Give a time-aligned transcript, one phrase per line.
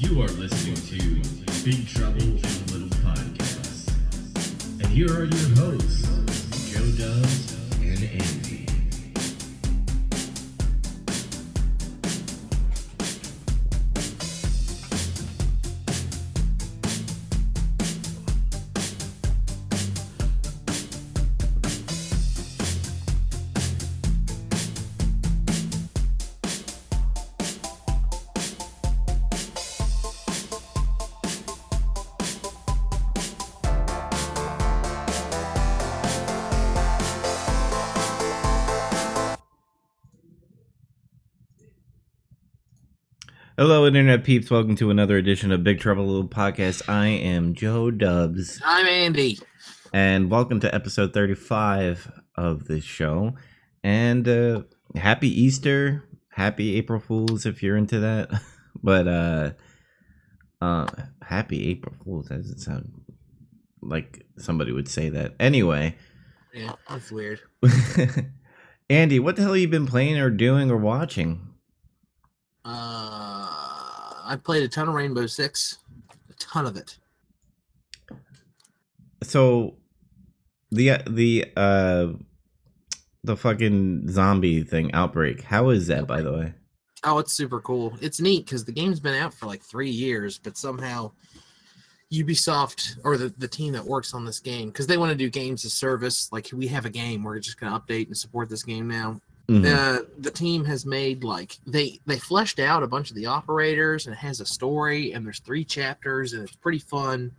[0.00, 3.92] You are listening to Big Trouble in Little Podcasts.
[4.80, 6.06] And here are your hosts,
[6.72, 8.67] Joe Dubs and Andy.
[43.68, 44.50] Hello, Internet peeps.
[44.50, 46.88] Welcome to another edition of Big Trouble Little Podcast.
[46.88, 49.38] I am Joe Dubs, I'm Andy.
[49.92, 53.34] and welcome to episode 35 of this show.
[53.84, 54.62] And uh,
[54.96, 56.02] happy Easter.
[56.30, 58.30] Happy April Fools if you're into that.
[58.82, 59.50] but uh,
[60.62, 60.86] uh,
[61.20, 62.28] happy April Fools.
[62.28, 62.90] That doesn't sound
[63.82, 65.34] like somebody would say that.
[65.38, 65.94] Anyway,
[66.54, 67.42] Yeah, that's weird.
[68.88, 71.44] Andy, what the hell have you been playing or doing or watching?
[72.64, 73.17] Uh,
[74.28, 75.78] I played a ton of Rainbow Six,
[76.30, 76.96] a ton of it.
[79.22, 79.74] so
[80.70, 82.08] the the uh
[83.24, 86.54] the fucking zombie thing outbreak how is that by the way
[87.04, 87.96] Oh, it's super cool.
[88.00, 91.12] It's neat because the game's been out for like three years, but somehow
[92.12, 95.30] Ubisoft or the, the team that works on this game, because they want to do
[95.30, 98.48] games as service, like we have a game, we're just going to update and support
[98.48, 99.20] this game now.
[99.48, 99.64] Mhm.
[99.64, 104.06] Uh, the team has made like they they fleshed out a bunch of the operators
[104.06, 107.32] and it has a story and there's three chapters and it's pretty fun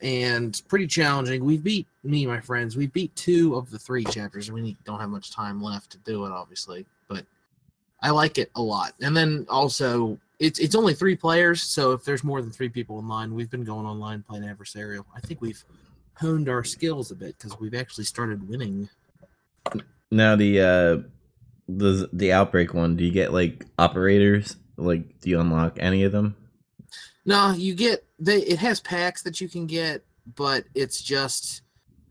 [0.00, 1.44] and pretty challenging.
[1.44, 2.76] We beat me, my friends.
[2.76, 4.48] We beat two of the three chapters.
[4.48, 7.24] and We don't have much time left to do it, obviously, but
[8.02, 8.94] I like it a lot.
[9.00, 12.96] And then also, it's it's only three players, so if there's more than three people
[12.96, 15.04] online, we've been going online playing adversarial.
[15.14, 15.64] I think we've
[16.14, 18.88] honed our skills a bit because we've actually started winning.
[20.10, 20.98] now the uh
[21.68, 26.12] the the outbreak one do you get like operators like do you unlock any of
[26.12, 26.34] them
[27.24, 28.38] No, you get they.
[28.38, 30.02] It has packs that you can get,
[30.34, 31.60] but it's just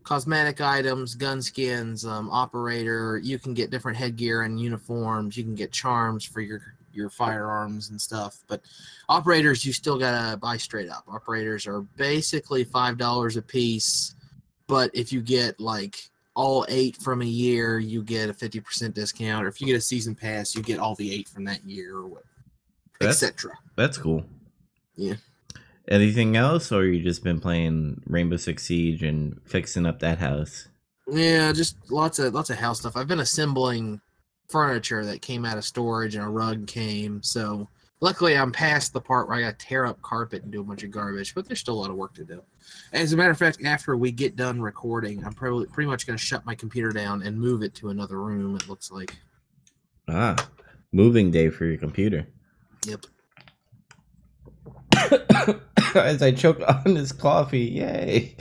[0.04, 3.18] cosmetic items, gun skins, um, operator.
[3.18, 5.36] You can get different headgear and uniforms.
[5.36, 6.60] You can get charms for your
[6.92, 8.38] your firearms and stuff.
[8.46, 8.62] But
[9.08, 11.02] operators, you still gotta buy straight up.
[11.08, 14.14] Operators are basically five dollars a piece,
[14.68, 18.94] but if you get like all eight from a year, you get a fifty percent
[18.94, 19.44] discount.
[19.44, 21.96] Or if you get a season pass, you get all the eight from that year,
[21.96, 22.22] or what,
[23.00, 23.58] That's- etc.
[23.76, 24.24] that's cool
[24.94, 25.14] Yeah.
[25.88, 30.68] anything else or you just been playing rainbow six siege and fixing up that house
[31.10, 32.96] Yeah, just lots of lots of house stuff.
[32.96, 34.00] I've been assembling
[34.48, 37.22] furniture that came out of storage and a rug came.
[37.22, 37.68] So
[38.00, 40.64] luckily I'm past the part where I got to tear up carpet and do a
[40.64, 42.42] bunch of garbage, but there's still a lot of work to do.
[42.92, 46.18] As a matter of fact, after we get done recording, I'm probably pretty much gonna
[46.18, 49.16] shut my computer down and move it to another room, it looks like.
[50.08, 50.36] ah
[50.92, 52.26] moving day for your computer
[52.86, 53.04] Yep.
[55.94, 58.36] as i choke on this coffee yay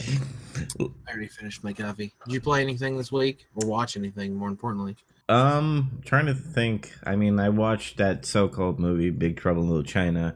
[0.79, 2.13] I already finished my coffee.
[2.25, 3.45] Did you play anything this week?
[3.55, 4.95] Or watch anything more importantly?
[5.29, 6.93] Um, trying to think.
[7.03, 10.35] I mean, I watched that so-called movie Big Trouble in Little China.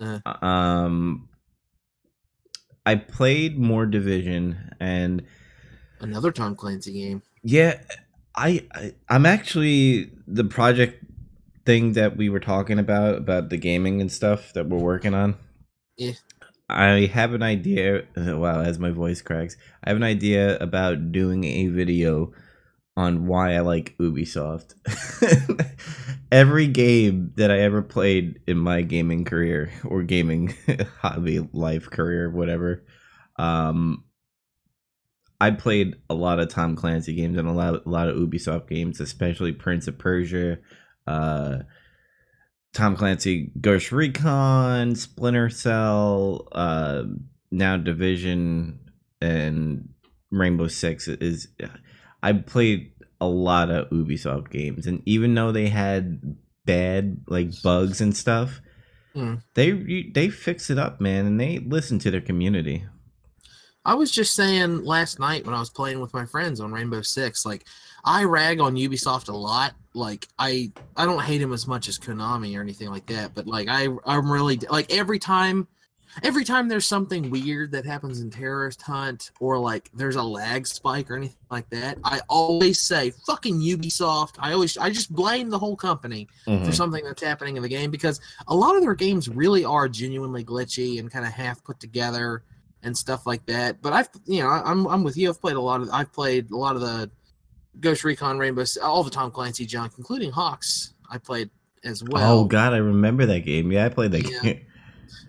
[0.00, 0.18] Uh.
[0.44, 1.28] Um,
[2.86, 5.24] I played more Division, and
[6.00, 7.22] Another Tom Clancy game.
[7.42, 7.80] yeah,
[8.34, 11.04] I, I I'm actually the project
[11.64, 15.36] thing that we were talking about about the gaming and stuff that we're working on.
[15.96, 16.12] Yeah.
[16.68, 18.04] I have an idea.
[18.16, 22.32] Wow, as my voice cracks, I have an idea about doing a video
[22.96, 24.74] on why I like Ubisoft.
[26.32, 30.54] Every game that I ever played in my gaming career or gaming
[31.00, 32.84] hobby life career, whatever,
[33.36, 34.04] um,
[35.40, 38.68] I played a lot of Tom Clancy games and a lot, a lot of Ubisoft
[38.68, 40.58] games, especially Prince of Persia,
[41.06, 41.58] uh,
[42.72, 47.04] Tom Clancy Ghost Recon, Splinter Cell, uh,
[47.50, 48.78] now Division,
[49.20, 49.88] and
[50.30, 51.48] Rainbow Six is.
[52.24, 58.00] I played a lot of Ubisoft games, and even though they had bad like bugs
[58.00, 58.60] and stuff,
[59.14, 59.34] Hmm.
[59.54, 62.84] they they fix it up, man, and they listen to their community.
[63.84, 67.02] I was just saying last night when I was playing with my friends on Rainbow
[67.02, 67.66] Six, like
[68.04, 69.74] I rag on Ubisoft a lot.
[69.94, 73.46] Like I I don't hate him as much as Konami or anything like that, but
[73.46, 75.68] like I I'm really like every time
[76.22, 80.66] every time there's something weird that happens in Terrorist Hunt or like there's a lag
[80.66, 84.34] spike or anything like that, I always say fucking Ubisoft.
[84.38, 86.64] I always I just blame the whole company Mhm.
[86.66, 89.88] for something that's happening in the game because a lot of their games really are
[89.88, 92.42] genuinely glitchy and kind of half put together
[92.82, 93.80] and stuff like that.
[93.82, 95.28] But I've you know I'm I'm with you.
[95.30, 97.10] I've played a lot of I've played a lot of the
[97.80, 100.92] Ghost Recon Rainbow all the Tom Clancy junk, including Hawks.
[101.10, 101.50] I played
[101.84, 102.40] as well.
[102.40, 103.70] oh god, I remember that game.
[103.72, 104.40] Yeah, I played that Yeah.
[104.40, 104.60] game.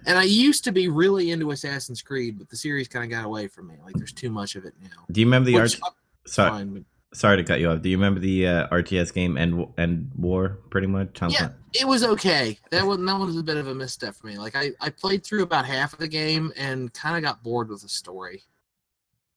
[0.05, 3.25] And I used to be really into Assassin's Creed, but the series kind of got
[3.25, 3.75] away from me.
[3.83, 5.05] Like there's too much of it now.
[5.11, 5.93] Do you remember the Which, art?
[6.25, 6.85] Sorry, fine
[7.15, 7.81] sorry to cut you off.
[7.81, 10.57] Do you remember the uh, RTS game and EndWar?
[10.69, 11.19] Pretty much.
[11.29, 12.59] Yeah, it was okay.
[12.71, 14.37] That was that was a bit of a misstep for me.
[14.37, 17.69] Like I, I played through about half of the game and kind of got bored
[17.69, 18.43] with the story.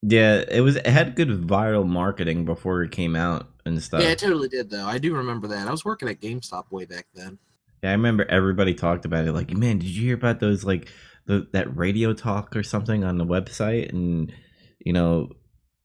[0.03, 0.77] Yeah, it was.
[0.77, 4.03] It had good viral marketing before it came out and stuff.
[4.03, 4.87] Yeah, it totally did though.
[4.87, 5.67] I do remember that.
[5.67, 7.39] I was working at GameStop way back then.
[7.83, 9.33] Yeah, I remember everybody talked about it.
[9.33, 10.89] Like, man, did you hear about those like
[11.27, 13.91] the that radio talk or something on the website?
[13.91, 14.33] And
[14.79, 15.31] you know,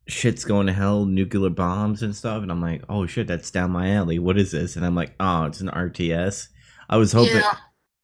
[0.08, 2.42] shit's going to hell, nuclear bombs and stuff.
[2.42, 4.20] And I'm like, oh shit, that's down my alley.
[4.20, 4.76] What is this?
[4.76, 6.48] And I'm like, oh, it's an RTS.
[6.90, 7.36] I was hoping.
[7.36, 7.56] Yeah,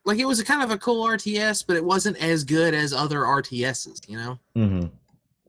[0.05, 2.93] like it was a kind of a cool RTS, but it wasn't as good as
[2.93, 4.07] other RTSs.
[4.09, 4.39] You know.
[4.55, 4.85] hmm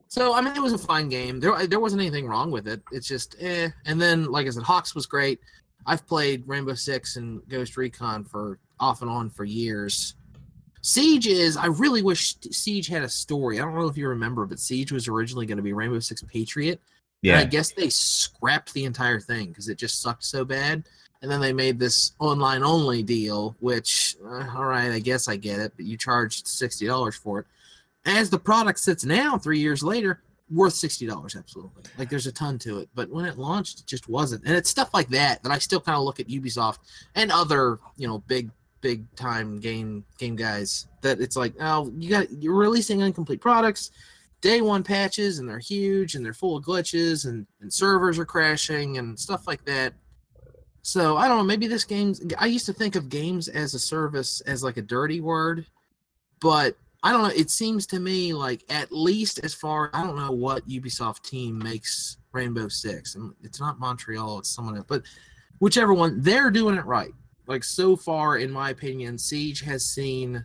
[0.09, 1.41] So I mean, it was a fine game.
[1.41, 2.83] There, there wasn't anything wrong with it.
[2.93, 3.71] It's just eh.
[3.87, 5.41] And then, like I said, Hawks was great.
[5.87, 10.15] I've played Rainbow Six and Ghost Recon for off and on for years.
[10.82, 11.56] Siege is.
[11.56, 13.59] I really wish Siege had a story.
[13.59, 16.23] I don't know if you remember, but Siege was originally going to be Rainbow Six
[16.23, 16.81] Patriot.
[17.35, 20.85] And I guess they scrapped the entire thing because it just sucked so bad.
[21.21, 25.37] And then they made this online only deal, which, uh, all right, I guess I
[25.37, 27.47] get it, but you charged sixty dollars for it.
[28.06, 31.85] As the product sits now, three years later, worth sixty dollars, absolutely.
[31.99, 34.44] Like there's a ton to it, but when it launched, it just wasn't.
[34.44, 36.79] And it's stuff like that that I still kind of look at Ubisoft
[37.14, 38.50] and other, you know, big,
[38.81, 40.87] big time game game guys.
[41.02, 43.91] That it's like, oh, you got you're releasing incomplete products
[44.41, 48.25] day one patches and they're huge and they're full of glitches and, and servers are
[48.25, 49.93] crashing and stuff like that.
[50.82, 53.79] So I don't know, maybe this game's I used to think of games as a
[53.79, 55.67] service as like a dirty word,
[56.41, 60.17] but I don't know, it seems to me like at least as far I don't
[60.17, 63.17] know what Ubisoft team makes Rainbow Six.
[63.43, 65.02] It's not Montreal, it's someone else, but
[65.61, 67.12] whichever one, they're doing it right.
[67.47, 70.44] Like so far, in my opinion, Siege has seen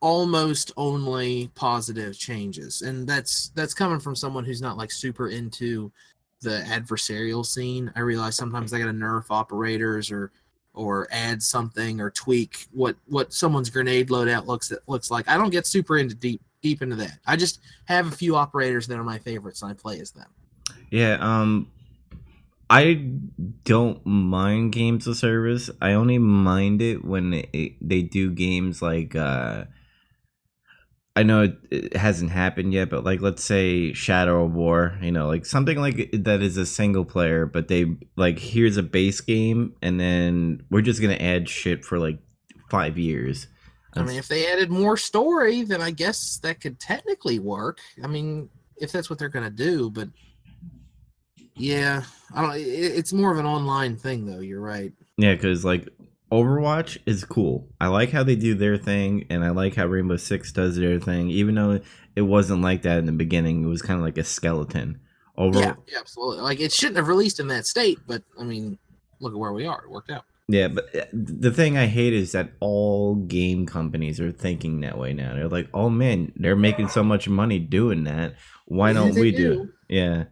[0.00, 5.90] almost only positive changes and that's that's coming from someone who's not like super into
[6.40, 10.30] the adversarial scene i realize sometimes they gotta nerf operators or
[10.78, 15.36] or add something or tweak what what someone's grenade loadout looks that looks like i
[15.36, 18.98] don't get super into deep deep into that i just have a few operators that
[18.98, 20.28] are my favorites and i play as them
[20.90, 21.18] yeah.
[21.20, 21.70] Um,
[22.70, 23.06] I
[23.64, 25.70] don't mind games of service.
[25.80, 29.14] I only mind it when it, they do games like.
[29.14, 29.64] uh
[31.18, 35.10] I know it, it hasn't happened yet, but like let's say Shadow of War, you
[35.10, 39.20] know, like something like that is a single player, but they like here's a base
[39.20, 42.20] game, and then we're just gonna add shit for like
[42.70, 43.48] five years.
[43.94, 48.06] i mean if they added more story then i guess that could technically work i
[48.06, 50.08] mean if that's what they're gonna do but
[51.56, 52.02] yeah
[52.34, 55.88] i don't it, it's more of an online thing though you're right Yeah, because like
[56.30, 57.68] Overwatch is cool.
[57.80, 61.00] I like how they do their thing, and I like how Rainbow Six does their
[61.00, 61.30] thing.
[61.30, 61.80] Even though
[62.16, 65.00] it wasn't like that in the beginning, it was kind of like a skeleton.
[65.36, 66.42] Over, Yeah, yeah, absolutely.
[66.42, 68.76] Like it shouldn't have released in that state, but I mean,
[69.20, 69.84] look at where we are.
[69.84, 70.24] It worked out.
[70.48, 74.98] Yeah, but uh, the thing I hate is that all game companies are thinking that
[74.98, 75.34] way now.
[75.34, 78.34] They're like, "Oh man, they're making so much money doing that.
[78.66, 80.24] Why don't we do?" it?" Yeah,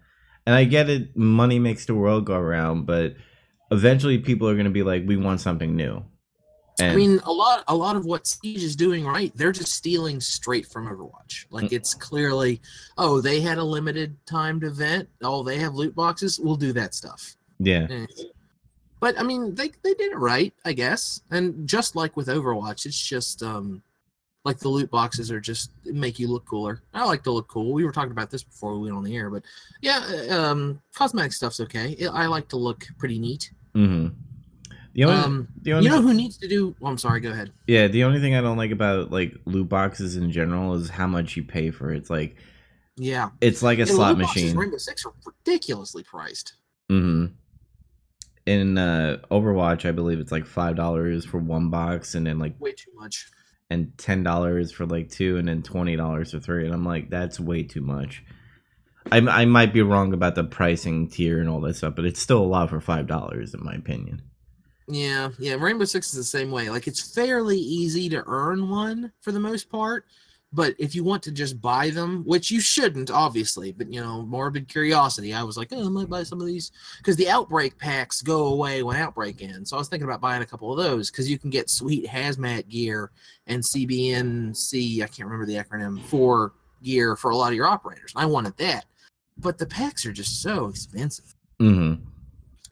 [0.47, 1.17] and I get it.
[1.17, 3.15] Money makes the world go around, but
[3.71, 6.03] eventually, people are going to be like, "We want something new."
[6.79, 9.73] And I mean, a lot, a lot of what Siege is doing right, they're just
[9.73, 11.47] stealing straight from Overwatch.
[11.51, 11.73] Like Mm.
[11.73, 12.61] it's clearly,
[12.99, 15.09] oh, they had a limited timed event.
[15.23, 16.39] Oh, they have loot boxes.
[16.39, 17.35] We'll do that stuff.
[17.59, 18.07] yeah, Eh.
[19.01, 21.23] But I mean, they they did it right, I guess.
[21.31, 23.83] And just like with Overwatch, it's just um
[24.47, 26.81] like the loot boxes are just make you look cooler.
[26.95, 27.73] I like to look cool.
[27.73, 29.43] We were talking about this before we went on the air, but
[29.83, 29.99] yeah,
[30.31, 31.97] um cosmetic stuff's okay.
[32.07, 33.51] I I like to look pretty neat.
[33.75, 34.07] hmm
[34.95, 37.31] The only, Um the only you know who needs to do oh, I'm sorry, go
[37.31, 37.51] ahead.
[37.67, 41.09] Yeah, the only thing I don't like about like loot boxes in general is how
[41.09, 41.97] much you pay for it.
[41.99, 42.37] It's like
[42.97, 43.31] Yeah.
[43.41, 44.57] it's like a Yeah, slot loot boxes machine.
[44.57, 46.55] Rainbow Six are ridiculously priced.
[46.89, 47.27] hmm
[48.47, 52.55] In uh, Overwatch, I believe it's like five dollars for one box, and then like
[52.61, 53.29] Way too much.
[53.71, 56.65] And ten dollars for like two, and then twenty dollars for three.
[56.65, 58.25] And I'm like, that's way too much.
[59.11, 62.21] I I might be wrong about the pricing tier and all that stuff, but it's
[62.21, 64.23] still a lot for five dollars in my opinion.
[64.89, 65.55] Yeah, yeah.
[65.55, 66.71] Rainbow Six is the same way.
[66.71, 70.05] Like it's fairly easy to earn one for the most part,
[70.57, 74.23] but if you want to just buy them, which you shouldn't, obviously, but you know,
[74.23, 77.77] morbid curiosity, I was like, oh, I might buy some of these because the Outbreak
[77.79, 79.69] packs go away when Outbreak ends.
[79.71, 82.07] So I was thinking about buying a couple of those because you can get sweet
[82.07, 83.11] hazmat gear
[83.47, 88.13] and CBNC, I can't remember the acronym for gear for a lot of your operators.
[88.17, 88.87] I wanted that,
[89.39, 92.03] but the packs are just so expensive, Mm-hmm.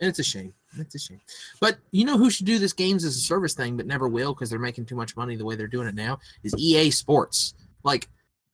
[0.00, 0.52] and it's a shame.
[0.78, 1.20] It's a shame.
[1.60, 4.34] But you know who should do this games as a service thing, but never will
[4.34, 7.54] because they're making too much money the way they're doing it now is EA Sports.
[7.84, 8.08] Like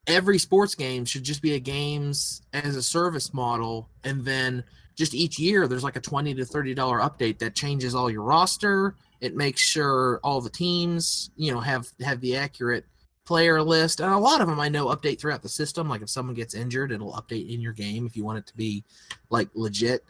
[0.07, 4.65] every sports game should just be a games as a service model, and then
[4.97, 8.23] just each year there's like a twenty to thirty dollar update that changes all your
[8.23, 8.95] roster.
[9.21, 12.85] It makes sure all the teams, you know, have have the accurate
[13.25, 15.89] player list, and a lot of them I know update throughout the system.
[15.89, 18.57] Like if someone gets injured, it'll update in your game if you want it to
[18.57, 18.85] be
[19.31, 20.05] like legit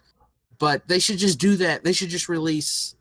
[0.60, 1.82] but they should just do that.
[1.82, 2.94] They should just release,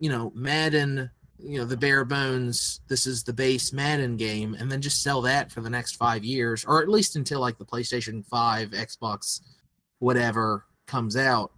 [0.00, 1.10] you know, Madden,
[1.42, 2.80] you know, the bare bones.
[2.88, 6.24] This is the base Madden game, and then just sell that for the next five
[6.24, 9.40] years, or at least until like the PlayStation Five, Xbox,
[9.98, 11.52] whatever comes out.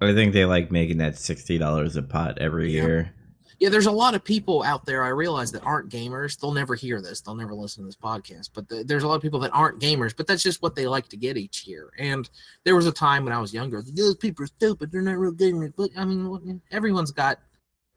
[0.00, 2.82] I think they like making that sixty dollars a pot every Yeah.
[2.82, 3.14] year.
[3.58, 6.40] Yeah, there's a lot of people out there I realize that aren't gamers.
[6.40, 7.20] They'll never hear this.
[7.20, 8.48] They'll never listen to this podcast.
[8.54, 10.86] But th- there's a lot of people that aren't gamers, but that's just what they
[10.86, 11.90] like to get each year.
[11.98, 12.26] And
[12.64, 14.90] there was a time when I was younger, those people are stupid.
[14.90, 15.74] They're not real gamers.
[15.76, 17.38] But I mean, everyone's got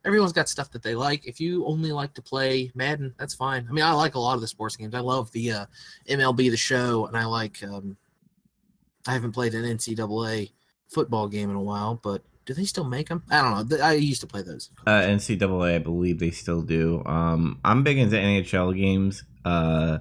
[0.05, 1.25] everyone's got stuff that they like.
[1.25, 3.65] If you only like to play Madden, that's fine.
[3.69, 4.95] I mean, I like a lot of the sports games.
[4.95, 5.65] I love the uh,
[6.09, 7.61] MLB The Show, and I like.
[7.63, 7.97] Um,
[9.07, 10.51] I haven't played an NCAA
[10.87, 13.23] football game in a while, but do they still make them?
[13.29, 13.83] I don't know.
[13.83, 14.69] I used to play those.
[14.85, 17.03] Uh, NCAA, I believe they still do.
[17.05, 19.23] Um, I'm big into NHL games.
[19.43, 19.99] Uh,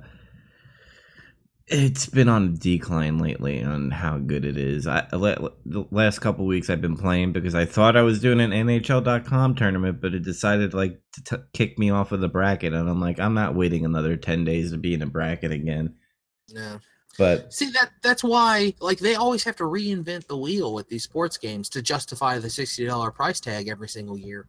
[1.66, 4.87] it's been on a decline lately on how good it is.
[4.87, 8.50] I the last couple weeks I've been playing because I thought I was doing an
[8.50, 12.88] NHL.com tournament, but it decided like to t- kick me off of the bracket, and
[12.88, 15.95] I'm like, I'm not waiting another ten days to be in a bracket again.
[16.52, 16.81] No.
[17.19, 21.04] But See that that's why like they always have to reinvent the wheel with these
[21.04, 24.47] sports games to justify the sixty dollar price tag every single year.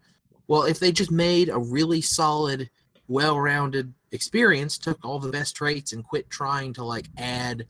[0.47, 2.69] Well, if they just made a really solid,
[3.07, 7.65] well rounded experience, took all the best traits and quit trying to like add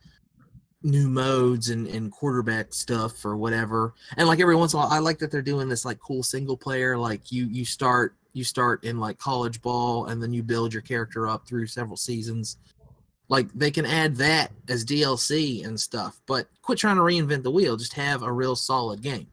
[0.82, 3.94] new modes and, and quarterback stuff or whatever.
[4.18, 6.24] And like every once in a while I like that they're doing this like cool
[6.24, 10.44] single player, like you you start you start in like college ball and then you
[10.44, 12.58] build your character up through several seasons
[13.30, 17.52] like they can add that as DLC and stuff, but quit trying to reinvent the
[17.52, 17.78] wheel.
[17.78, 19.28] Just have a real solid game.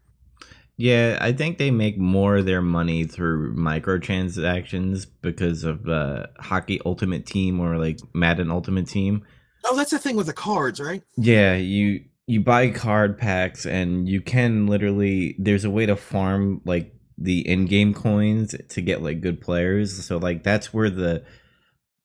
[0.81, 6.81] Yeah, I think they make more of their money through microtransactions because of uh, Hockey
[6.87, 9.23] Ultimate Team or like Madden Ultimate Team.
[9.67, 11.03] Oh, that's the thing with the cards, right?
[11.19, 16.63] Yeah, you you buy card packs and you can literally there's a way to farm
[16.65, 20.07] like the in-game coins to get like good players.
[20.07, 21.25] So like that's where the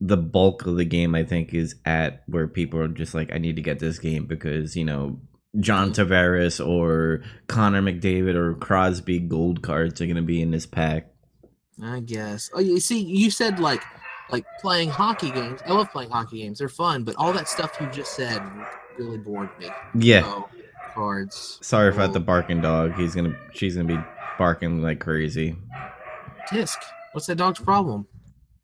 [0.02, 3.38] the bulk of the game I think is at where people are just like I
[3.38, 5.22] need to get this game because, you know,
[5.60, 10.66] John Tavares or Connor McDavid or Crosby gold cards are going to be in this
[10.66, 11.08] pack.
[11.82, 12.50] I guess.
[12.54, 13.84] Oh, you see, you said like
[14.30, 15.62] like playing hockey games.
[15.66, 16.60] I love playing hockey games.
[16.60, 18.42] They're fun, but all that stuff you just said
[18.98, 19.68] really bored me.
[19.94, 20.22] Yeah.
[20.24, 20.50] So,
[20.94, 21.60] cards.
[21.62, 22.96] Sorry about the barking dog.
[22.96, 24.04] He's to she's going to be
[24.38, 25.56] barking like crazy.
[26.52, 26.80] Disc.
[27.12, 28.08] What's that dog's problem?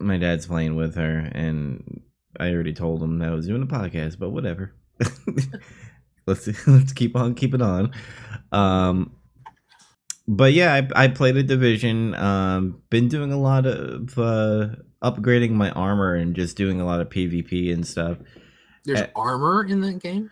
[0.02, 2.02] my dad's playing with her and
[2.40, 4.74] I already told him that I was doing a podcast, but whatever.
[6.26, 7.92] let's let's keep on keeping on.
[8.52, 9.16] Um
[10.28, 12.16] but yeah, I I played a division.
[12.16, 17.02] Um been doing a lot of uh upgrading my armor and just doing a lot
[17.02, 18.18] of PvP and stuff.
[18.86, 20.30] There's Uh, armor in that game.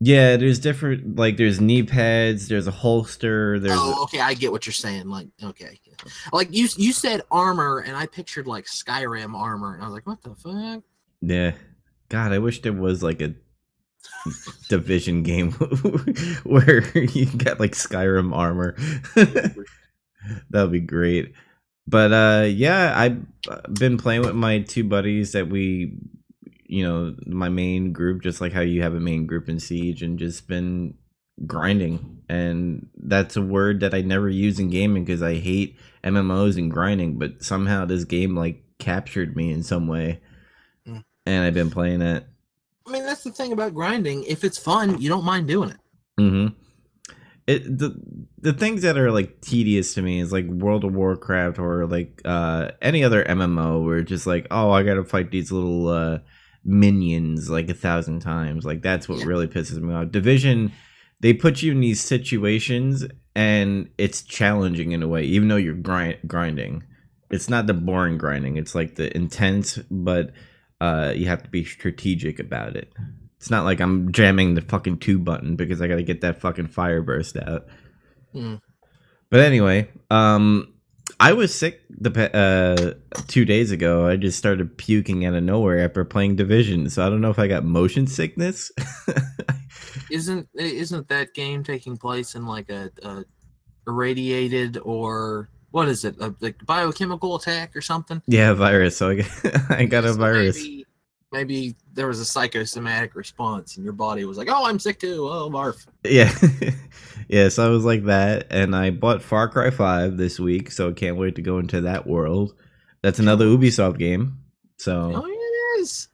[0.00, 4.52] Yeah, there's different like there's knee pads, there's a holster, there's oh, okay, I get
[4.52, 5.08] what you're saying.
[5.08, 5.80] Like, okay,
[6.32, 10.06] like you you said armor, and I pictured like Skyrim armor, and I was like,
[10.06, 10.84] what the fuck?
[11.20, 11.52] Yeah.
[12.10, 13.34] God, I wish there was like a
[14.68, 15.52] division game
[16.44, 18.76] where you get like Skyrim armor.
[19.14, 19.66] that
[20.52, 21.32] would be great.
[21.86, 25.98] But uh yeah, I've been playing with my two buddies that we
[26.66, 30.02] you know, my main group just like how you have a main group in Siege
[30.02, 30.94] and just been
[31.46, 32.22] grinding.
[32.28, 36.70] And that's a word that I never use in gaming because I hate MMOs and
[36.70, 40.20] grinding, but somehow this game like captured me in some way.
[40.86, 41.02] Mm.
[41.24, 42.26] And I've been playing it.
[42.88, 44.24] I mean, that's the thing about grinding.
[44.24, 45.76] If it's fun, you don't mind doing it.
[46.18, 46.54] Mm-hmm.
[47.46, 47.94] It the
[48.38, 52.20] the things that are like tedious to me is like World of Warcraft or like
[52.24, 56.18] uh any other MMO where it's just like oh I gotta fight these little uh
[56.64, 59.26] minions like a thousand times like that's what Yeah.
[59.26, 60.10] really pisses me off.
[60.10, 60.72] Division
[61.20, 63.04] they put you in these situations
[63.34, 66.84] and it's challenging in a way, even though you're grind grinding.
[67.30, 68.56] It's not the boring grinding.
[68.56, 70.32] It's like the intense, but
[70.80, 72.92] uh, you have to be strategic about it.
[73.36, 76.40] It's not like I'm jamming the fucking two button because I got to get that
[76.40, 77.66] fucking fire burst out.
[78.32, 78.56] Hmm.
[79.30, 80.74] But anyway, um,
[81.20, 82.94] I was sick the uh
[83.26, 84.06] two days ago.
[84.06, 87.38] I just started puking out of nowhere after playing Division, so I don't know if
[87.38, 88.70] I got motion sickness.
[90.10, 93.24] Isn't isn't that game taking place in like a, a
[93.86, 96.16] irradiated or what is it?
[96.20, 98.22] A like biochemical attack or something?
[98.26, 98.96] yeah, virus.
[98.96, 100.56] So I got, I got a So virus.
[100.56, 100.86] Maybe,
[101.32, 105.28] maybe there was a psychosomatic response, and your body was like, "Oh, I'm sick too.
[105.28, 106.32] Oh, barf." Yeah,
[107.28, 107.48] yeah.
[107.48, 110.92] So I was like that, and I bought Far Cry Five this week, so I
[110.92, 112.54] can't wait to go into that world.
[113.02, 114.38] That's another Ubisoft game.
[114.78, 116.08] So Oh, it is.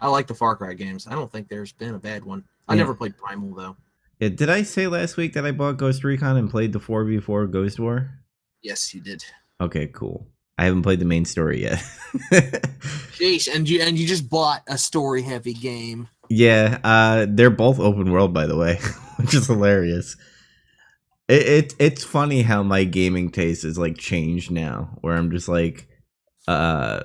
[0.00, 1.06] I like the Far Cry games.
[1.06, 2.44] I don't think there's been a bad one.
[2.68, 2.78] I Yeah.
[2.80, 3.76] never played Primal though.
[4.20, 7.04] yeah, did I say last week that I bought Ghost Recon and played the four
[7.04, 8.10] v four Ghost War?
[8.66, 9.24] Yes, you did.
[9.60, 10.26] Okay, cool.
[10.58, 11.78] I haven't played the main story yet.
[13.14, 16.08] Sheesh, and you and you just bought a story heavy game.
[16.28, 18.80] yeah, uh, they're both open world, by the way,
[19.18, 20.16] which is hilarious.
[21.28, 25.46] It, it it's funny how my gaming taste is like changed now, where I'm just
[25.46, 25.86] like,
[26.48, 27.04] uh,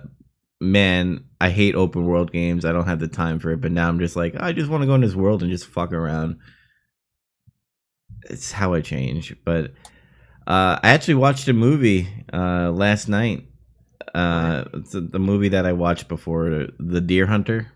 [0.59, 2.65] man, I hate open world games.
[2.65, 3.61] I don't have the time for it.
[3.61, 5.67] But now I'm just like, I just want to go in this world and just
[5.67, 6.39] fuck around.
[8.31, 9.35] It's how I change.
[9.45, 9.73] But
[10.47, 13.47] uh, I actually watched a movie uh, last night.
[14.13, 17.71] Uh, it's the movie that I watched before, The Deer Hunter,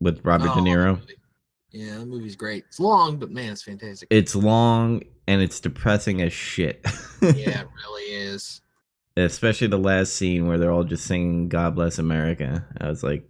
[0.00, 1.00] with Robert Oh, De Niro.
[1.70, 2.64] Yeah, that movie's great.
[2.68, 4.06] It's long, but man, it's fantastic.
[4.10, 6.80] It's long and it's depressing as shit.
[7.22, 8.60] yeah, it really is.
[9.16, 13.28] Especially the last scene where they're all just singing "God Bless America." I was like,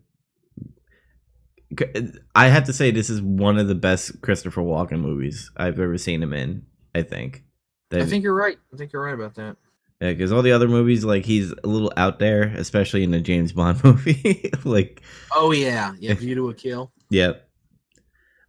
[2.34, 5.98] I have to say, this is one of the best Christopher Walken movies I've ever
[5.98, 6.66] seen him in.
[6.94, 7.44] I think.
[7.92, 8.58] I think you're right.
[8.72, 9.56] I think you're right about that.
[10.00, 13.20] Yeah, because all the other movies, like he's a little out there, especially in the
[13.20, 14.50] James Bond movie.
[14.64, 16.14] like, Oh yeah, yeah.
[16.18, 16.90] View to a Kill.
[17.11, 17.49] Yep.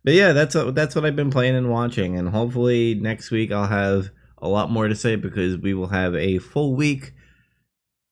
[0.03, 3.51] But yeah, that's what that's what I've been playing and watching, and hopefully next week
[3.51, 4.09] I'll have
[4.39, 7.13] a lot more to say because we will have a full week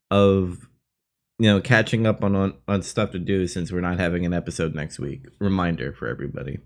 [0.10, 0.68] of
[1.40, 4.34] you know catching up on on, on stuff to do since we're not having an
[4.34, 5.26] episode next week.
[5.40, 6.60] Reminder for everybody.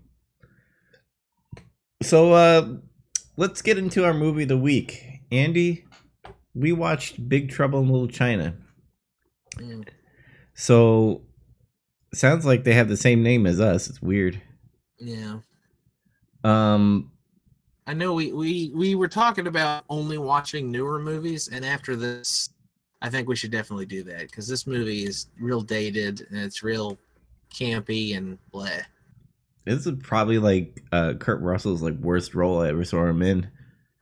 [2.02, 2.68] So uh
[3.36, 5.04] let's get into our movie of the week.
[5.30, 5.84] Andy,
[6.54, 8.54] we watched Big Trouble in Little China.
[9.56, 9.86] Mm.
[10.54, 11.22] So
[12.14, 13.88] sounds like they have the same name as us.
[13.88, 14.40] It's weird.
[14.98, 15.40] Yeah,
[16.44, 17.12] Um
[17.86, 18.14] I know.
[18.14, 22.50] We we we were talking about only watching newer movies, and after this,
[23.00, 26.62] I think we should definitely do that because this movie is real dated and it's
[26.64, 26.98] real
[27.54, 28.82] campy and bleh.
[29.66, 33.48] This is probably like uh Kurt Russell's like worst role I ever saw him in.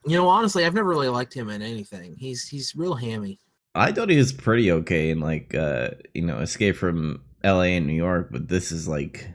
[0.05, 2.15] You know, honestly, I've never really liked him in anything.
[2.17, 3.39] He's he's real hammy.
[3.73, 7.87] I thought he was pretty okay in like uh you know, Escape from LA and
[7.87, 9.27] New York, but this is like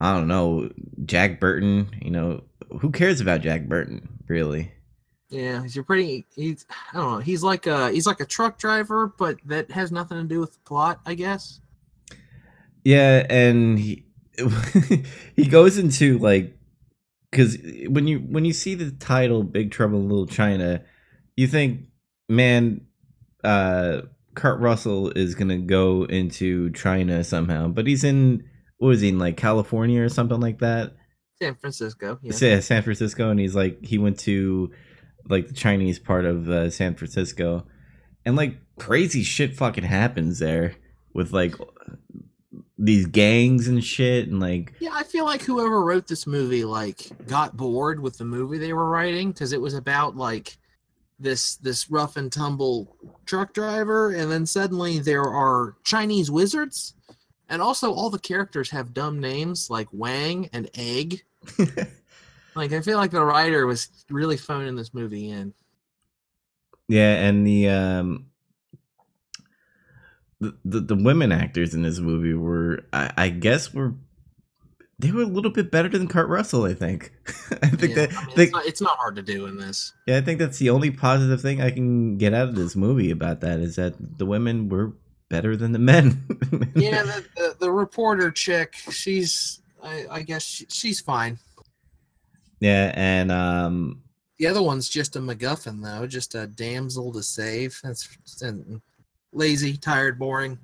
[0.00, 0.70] I don't know,
[1.04, 2.42] Jack Burton, you know,
[2.80, 4.72] who cares about Jack Burton, really?
[5.30, 6.26] Yeah, he's a pretty.
[6.34, 7.18] He's I don't know.
[7.18, 10.52] He's like a he's like a truck driver, but that has nothing to do with
[10.52, 11.60] the plot, I guess.
[12.84, 14.03] Yeah, and he
[15.36, 16.56] he goes into like
[17.30, 20.82] because when you when you see the title "Big Trouble in Little China,"
[21.36, 21.86] you think,
[22.28, 22.82] man,
[23.42, 24.02] uh,
[24.34, 28.44] Kurt Russell is gonna go into China somehow, but he's in
[28.78, 30.94] what was he in like California or something like that?
[31.40, 32.18] San Francisco.
[32.22, 32.32] Yeah.
[32.40, 34.70] Yeah, San Francisco, and he's like he went to
[35.28, 37.66] like the Chinese part of uh, San Francisco,
[38.24, 40.74] and like crazy shit fucking happens there
[41.12, 41.54] with like
[42.78, 47.08] these gangs and shit, and like Yeah, I feel like whoever wrote this movie like
[47.26, 50.56] got bored with the movie they were writing because it was about like
[51.18, 56.94] this this rough and tumble truck driver, and then suddenly there are Chinese wizards,
[57.48, 61.22] and also all the characters have dumb names like Wang and Egg.
[62.54, 65.52] Like I feel like the writer was really phoning this movie in.
[66.88, 68.26] yeah, and the um.
[70.44, 73.94] The, the, the women actors in this movie were I, I guess were
[74.98, 77.12] they were a little bit better than Kurt Russell I think
[77.62, 79.56] I think Yeah, that I mean, they, it's, not, it's not hard to do in
[79.58, 79.92] this.
[80.06, 83.10] Yeah, I think that's the only positive thing I can get out of this movie
[83.10, 84.94] about that is that the women were
[85.28, 86.24] better than the men.
[86.74, 91.38] Yeah, the, the, the reporter chick, she's I, I guess she, she's fine.
[92.60, 94.02] yeah, and um
[94.38, 97.80] The other one's just a MacGuffin, though, just a damsel to save.
[97.82, 98.08] That's
[98.42, 98.80] and
[99.34, 100.58] lazy, tired, boring.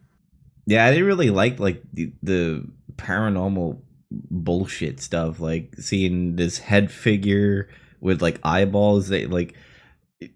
[0.66, 3.78] yeah, I didn't really like like the, the paranormal
[4.10, 7.68] bullshit stuff, like seeing this head figure
[8.00, 9.54] with like eyeballs They like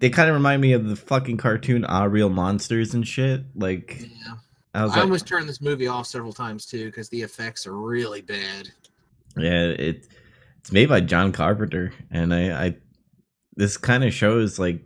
[0.01, 3.43] they kind of remind me of the fucking cartoon Ah Real Monsters and shit.
[3.55, 4.35] Like Yeah.
[4.75, 7.67] I was I like, almost turned this movie off several times too because the effects
[7.67, 8.71] are really bad.
[9.37, 10.09] yeah, it
[10.59, 12.77] it's made by John Carpenter, and I, I
[13.57, 14.81] this kind of shows like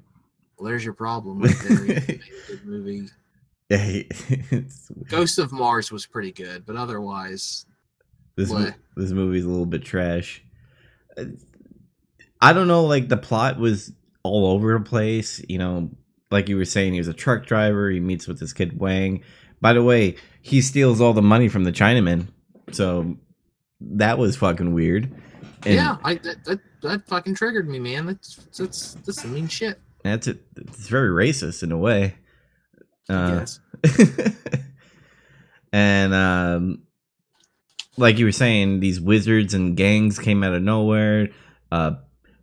[0.59, 1.81] Well, there's your problem right there.
[1.85, 3.09] You made a good movie.
[3.71, 4.03] yeah,
[5.09, 7.67] Ghost of Mars was pretty good, but otherwise,
[8.37, 10.43] this mo- this movie's a little bit trash.
[12.41, 15.43] I don't know, like the plot was all over the place.
[15.49, 15.91] You know,
[16.31, 17.91] like you were saying, he was a truck driver.
[17.91, 19.23] He meets with this kid Wang.
[19.61, 22.29] By the way, he steals all the money from the Chinaman.
[22.73, 23.17] So
[23.81, 25.13] that was fucking weird.
[25.67, 28.07] And yeah, I that, that that fucking triggered me, man.
[28.07, 29.81] That's that's that's some mean shit.
[30.05, 30.41] that's it.
[30.57, 32.15] It's very racist in a way.
[33.09, 33.47] Uh,
[35.73, 36.83] and um
[37.97, 41.29] like you were saying these wizards and gangs came out of nowhere
[41.73, 41.92] uh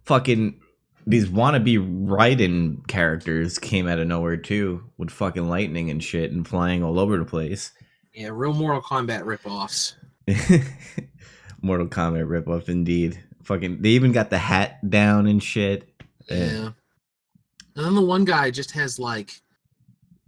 [0.05, 0.59] fucking
[1.07, 6.47] these wannabe Raiden characters came out of nowhere too with fucking lightning and shit and
[6.47, 7.71] flying all over the place
[8.13, 9.93] Yeah, real Mortal Kombat ripoffs.
[11.61, 15.89] mortal kombat ripoff indeed fucking they even got the hat down and shit
[16.29, 16.37] Yeah.
[16.37, 16.69] Yeah.
[17.75, 19.41] And then the one guy just has like,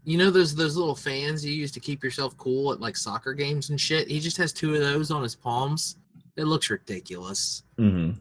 [0.07, 3.33] you know those those little fans you use to keep yourself cool at like soccer
[3.33, 4.07] games and shit.
[4.07, 5.97] He just has two of those on his palms.
[6.37, 7.63] It looks ridiculous.
[7.77, 8.11] hmm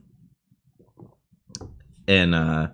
[2.09, 2.69] and uh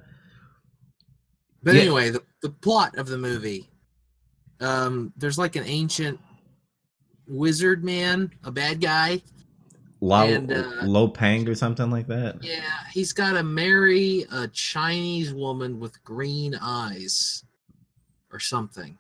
[1.63, 1.83] But Yeah.
[1.83, 3.69] anyway, the, the plot of the movie.
[4.61, 6.19] Um, there's like an ancient
[7.29, 9.21] wizard man, a bad guy.
[10.01, 14.49] Lo, And, uh, Lo Pang or something like that Yeah, he's got to marry a
[14.49, 17.45] Chinese woman with green eyes
[18.33, 18.97] or something.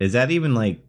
[0.00, 0.80] Is that even like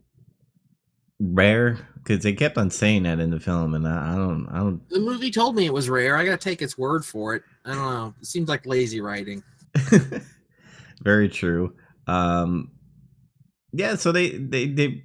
[1.20, 1.80] rare?
[1.96, 4.88] Because they kept on saying that in the film, and I, I don't, I don't.
[4.90, 6.16] The movie told me it was rare.
[6.16, 7.44] I got to take its word for it.
[7.66, 8.14] I don't know.
[8.20, 9.44] It seems like lazy writing.
[11.02, 11.74] Very true.
[12.08, 12.72] Um,
[13.72, 13.96] yeah.
[13.96, 15.04] So they, they, they.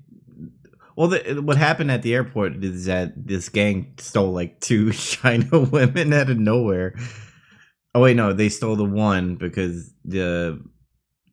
[0.96, 5.60] Well, the, what happened at the airport is that this gang stole like two China
[5.60, 6.94] women out of nowhere.
[7.94, 10.60] Oh wait, no, they stole the one because the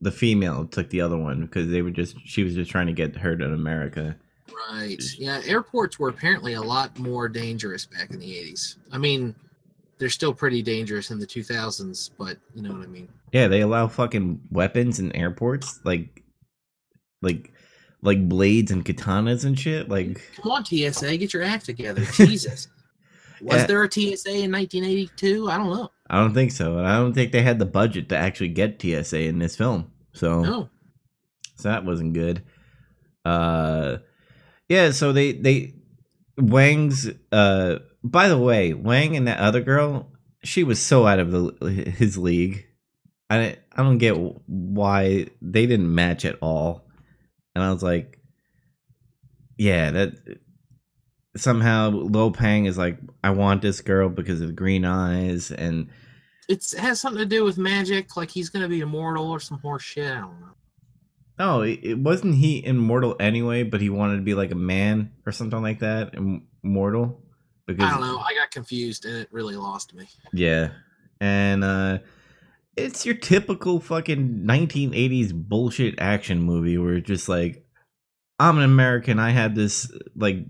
[0.02, 2.94] the female took the other one because they were just she was just trying to
[2.94, 4.16] get her to America.
[4.72, 5.02] Right.
[5.18, 8.78] Yeah, airports were apparently a lot more dangerous back in the 80s.
[8.92, 9.36] I mean,
[9.98, 13.08] they're still pretty dangerous in the 2000s, but you know what I mean.
[13.32, 16.24] Yeah, they allow fucking weapons in airports, like,
[17.22, 17.52] like,
[18.02, 19.90] like blades and katanas and shit.
[19.90, 22.04] Like, Come on, TSA, get your act together.
[22.14, 22.68] Jesus.
[23.42, 23.68] Was Yeah.
[23.68, 25.50] there a TSA in 1982?
[25.50, 25.92] I don't know.
[26.10, 26.80] I don't think so.
[26.80, 29.91] I don't think they had the budget to actually get TSA in this film.
[30.14, 30.70] So, No.
[31.56, 32.44] so that wasn't good.
[33.26, 33.98] Uh,
[34.70, 34.92] yeah.
[34.92, 35.76] So they they
[36.38, 37.10] Wang's.
[37.32, 40.12] Uh, by the way, Wang and that other girl,
[40.44, 42.66] she was so out of the his league.
[43.30, 46.88] I I don't get why they didn't match at all.
[47.54, 48.20] And I was like,
[49.58, 50.14] yeah, that
[51.38, 55.90] somehow Lo Pang is like, I want this girl because of the green eyes, and
[56.52, 59.40] It's, it has something to do with magic, like he's going to be immortal or
[59.40, 60.12] some horse shit.
[60.12, 60.54] I don't know.
[61.40, 65.12] no, it, it wasn't he immortal anyway, but he wanted to be like a man
[65.26, 66.14] or something like that,
[66.64, 67.22] immortal.
[67.66, 68.20] Because I don't know.
[68.20, 70.08] I got confused and it really lost me.
[70.34, 70.72] Yeah.
[71.20, 72.00] And uh
[72.76, 77.66] it's your typical fucking 1980s bullshit action movie where it's just like
[78.40, 80.46] I'm an American, I have this like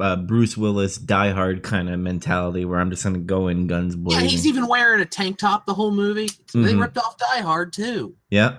[0.00, 3.96] uh, Bruce Willis Die Hard kind of mentality where I'm just gonna go in guns
[3.96, 4.24] blazing.
[4.24, 6.28] Yeah, he's even wearing a tank top the whole movie.
[6.52, 6.80] They Mhm.
[6.80, 8.14] ripped off Die Hard too.
[8.30, 8.58] yeah.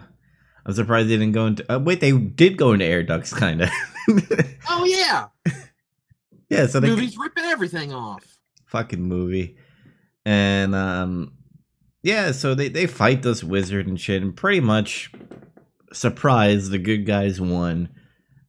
[0.66, 1.70] I'm surprised they didn't go into.
[1.74, 3.70] Uh, wait, they did go into air ducts, kind of.
[4.70, 5.28] Oh yeah,
[6.50, 8.24] yeah, so they movies ripping everything off.
[8.68, 9.58] fucking movie.
[10.26, 11.34] And um
[12.02, 15.12] yeah, so they they fight this wizard and shit and pretty much
[15.92, 17.90] surprise the good guys won.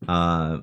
[0.09, 0.59] Uh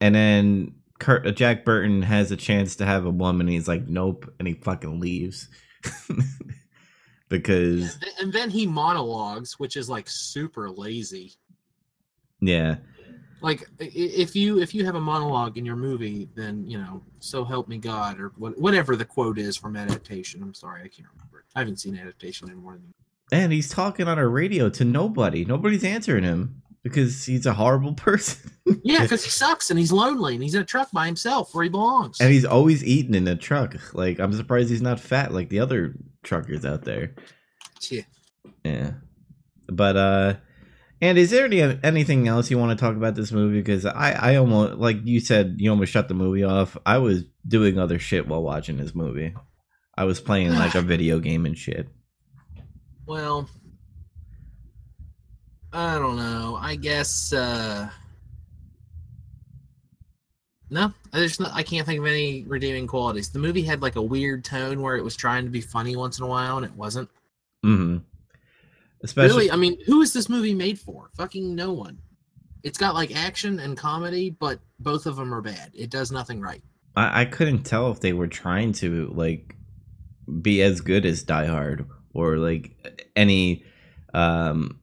[0.00, 3.88] and then Kurt, uh, Jack Burton has a chance to have a woman he's like
[3.88, 5.48] nope and he fucking leaves.
[7.28, 11.34] because And then he monologues, which is like super lazy.
[12.40, 12.76] yeah.
[13.40, 17.44] Like if you if you have a monologue in your movie, then you know, so
[17.44, 20.40] help me God, or what, whatever the quote is from adaptation.
[20.40, 21.44] I'm sorry, I can't remember.
[21.56, 22.94] I haven't seen adaptation in more than.
[23.32, 25.44] And he's talking on a radio to nobody.
[25.44, 28.50] Nobody's answering him because he's a horrible person.
[28.82, 31.64] Yeah, because he sucks and he's lonely and he's in a truck by himself where
[31.64, 32.20] he belongs.
[32.20, 33.76] And he's always eating in a truck.
[33.94, 37.14] Like I'm surprised he's not fat like the other truckers out there.
[37.90, 38.02] Yeah.
[38.64, 38.90] Yeah.
[39.68, 40.34] But uh
[41.00, 43.60] and is there any anything else you want to talk about this movie?
[43.60, 46.76] Because I I almost like you said you almost shut the movie off.
[46.86, 49.34] I was doing other shit while watching this movie.
[49.96, 51.88] I was playing like a video game and shit.
[53.06, 53.48] Well,
[55.72, 56.58] I don't know.
[56.60, 57.88] I guess uh
[60.72, 61.52] no, there's not.
[61.52, 63.28] I can't think of any redeeming qualities.
[63.28, 66.18] The movie had like a weird tone where it was trying to be funny once
[66.18, 67.10] in a while, and it wasn't.
[67.62, 67.98] Mm-hmm.
[69.02, 71.10] Especially, really, I mean, who is this movie made for?
[71.14, 71.98] Fucking no one.
[72.62, 75.72] It's got like action and comedy, but both of them are bad.
[75.74, 76.62] It does nothing right.
[76.96, 79.54] I, I couldn't tell if they were trying to like
[80.40, 82.70] be as good as Die Hard or like
[83.14, 83.62] any
[84.14, 84.78] um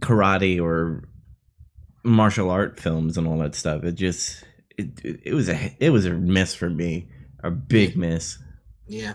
[0.00, 1.04] karate or
[2.02, 3.84] martial art films and all that stuff.
[3.84, 4.44] It just
[4.76, 7.08] it, it was a it was a miss for me,
[7.42, 8.38] a big miss.
[8.86, 9.14] Yeah.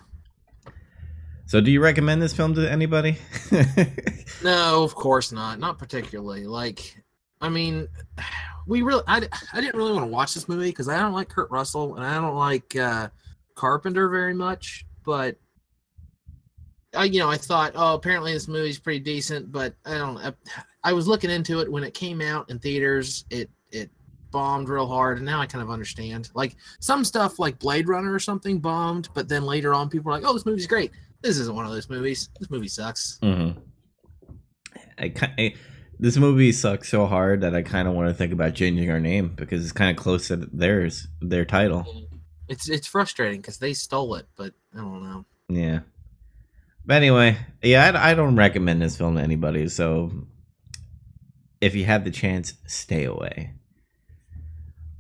[1.48, 3.18] So, do you recommend this film to anybody?
[4.44, 5.60] no, of course not.
[5.60, 6.48] Not particularly.
[6.48, 7.04] Like,
[7.40, 7.88] I mean,
[8.66, 11.30] we really, I, I didn't really want to watch this movie because I don't like
[11.30, 13.10] Kurt Russell and I don't like uh,
[13.54, 14.88] Carpenter very much.
[15.06, 15.38] But
[16.96, 19.52] I, you know, I thought, oh, apparently this movie's pretty decent.
[19.52, 20.18] But I don't.
[20.18, 20.34] I,
[20.86, 23.26] I was looking into it when it came out in theaters.
[23.32, 23.90] It it
[24.32, 26.30] bombed real hard, and now I kind of understand.
[26.36, 30.12] Like some stuff, like Blade Runner or something, bombed, but then later on, people were
[30.12, 32.30] like, "Oh, this movie's great." This isn't one of those movies.
[32.40, 33.18] This movie sucks.
[33.24, 33.60] Mm-hmm.
[35.00, 35.56] I, I
[35.98, 39.00] this movie sucks so hard that I kind of want to think about changing our
[39.00, 42.08] name because it's kind of close to theirs, their title.
[42.48, 45.26] It's it's frustrating because they stole it, but I don't know.
[45.50, 45.80] Yeah.
[46.86, 49.68] But anyway, yeah, I, I don't recommend this film to anybody.
[49.70, 50.12] So
[51.66, 53.52] if you have the chance, stay away.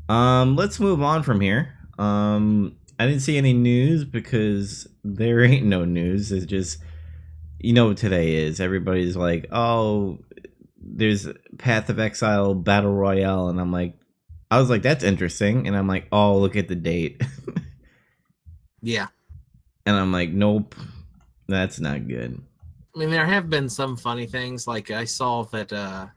[0.10, 1.78] Um, let's move on from here.
[1.99, 6.32] Um, I didn't see any news because there ain't no news.
[6.32, 6.80] It's just
[7.60, 8.60] you know what today is.
[8.60, 10.17] Everybody's like, "Oh,
[10.78, 11.28] there's
[11.60, 13.93] Path of Exile Battle Royale," and I'm like,
[14.49, 17.21] I was like, "That's interesting," and I'm like, "Oh, look at the date."
[18.82, 19.08] yeah.
[19.86, 20.73] And I'm like, "Nope,
[21.47, 22.41] that's not good."
[22.95, 24.65] I mean, there have been some funny things.
[24.65, 26.08] Like I saw that uh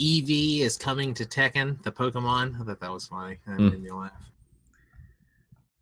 [0.00, 2.60] Eevee is coming to Tekken, the Pokemon.
[2.60, 3.38] I thought that was funny.
[3.46, 3.70] That mm.
[3.70, 4.12] made me laugh.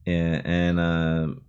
[0.05, 1.43] Yeah, and um,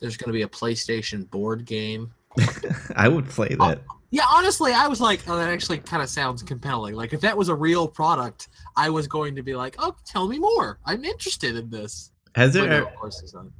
[0.00, 2.12] there's going to be a PlayStation board game.
[2.96, 3.82] I would play oh, that.
[4.10, 6.94] yeah, honestly, I was like, oh, that actually kind of sounds compelling.
[6.94, 10.28] Like, if that was a real product, I was going to be like, oh, tell
[10.28, 10.78] me more.
[10.84, 12.10] I'm interested in this.
[12.34, 12.86] Has there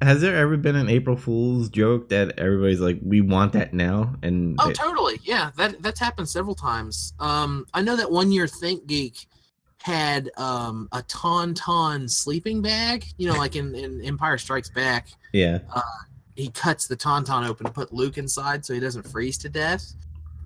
[0.02, 4.14] has there ever been an April Fool's joke that everybody's like, we want that now?
[4.22, 7.12] And oh, they- totally, yeah, that that's happened several times.
[7.18, 9.26] Um, I know that one year ThinkGeek
[9.82, 13.06] had um a tauntaun sleeping bag.
[13.16, 15.08] You know, like in in Empire Strikes Back.
[15.34, 15.58] Yeah.
[15.70, 15.82] Uh,
[16.36, 19.92] he cuts the tauntaun open to put Luke inside so he doesn't freeze to death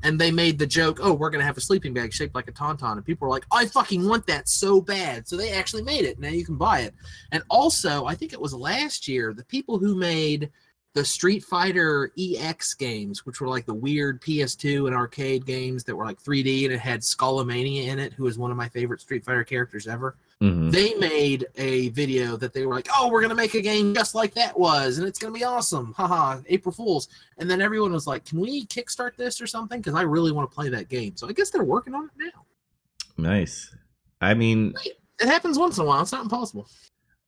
[0.03, 2.53] and they made the joke, "Oh, we're gonna have a sleeping bag shaped like a
[2.53, 6.05] tauntaun," and people were like, "I fucking want that so bad!" So they actually made
[6.05, 6.19] it.
[6.19, 6.95] Now you can buy it.
[7.31, 10.51] And also, I think it was last year, the people who made
[10.95, 15.97] the Street Fighter EX games, which were like the weird PS2 and arcade games that
[15.97, 19.01] were like 3D and it had Skullomania in it, who is one of my favorite
[19.01, 20.17] Street Fighter characters ever.
[20.43, 20.71] Mm-hmm.
[20.71, 24.17] They made a video that they were like, "Oh, we're gonna make a game just
[24.17, 27.07] like that was, and it's gonna be awesome!" Haha, April Fools!
[27.39, 30.51] And then everyone was like, "Can we kickstart this or something?" Because I really want
[30.51, 31.17] to play that game.
[31.17, 32.45] So I guess they're working on it now.
[33.17, 33.73] Nice.
[34.21, 34.75] I mean,
[35.21, 36.03] it happens once in a while.
[36.03, 36.69] It's not impossible.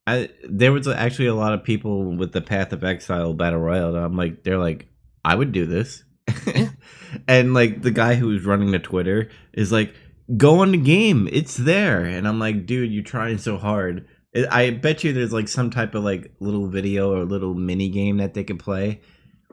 [0.09, 3.95] I there was actually a lot of people with the Path of Exile battle royale.
[3.95, 4.89] I'm like, they're like,
[5.25, 6.03] I would do this.
[7.29, 9.95] and like the guy who was running the Twitter is like,
[10.37, 11.29] go on the game.
[11.33, 12.05] It's there.
[12.05, 14.07] And I'm like, dude, you're trying so hard.
[14.51, 18.17] I bet you there's like some type of like little video or little mini game
[18.17, 19.01] that they could play